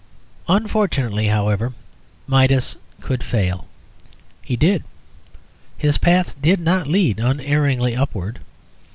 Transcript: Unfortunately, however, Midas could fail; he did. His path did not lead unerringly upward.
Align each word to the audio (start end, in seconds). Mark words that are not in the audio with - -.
Unfortunately, 0.47 1.27
however, 1.27 1.73
Midas 2.25 2.75
could 3.01 3.21
fail; 3.23 3.67
he 4.41 4.55
did. 4.55 4.83
His 5.77 5.99
path 5.99 6.33
did 6.41 6.59
not 6.59 6.87
lead 6.87 7.19
unerringly 7.19 7.95
upward. 7.95 8.39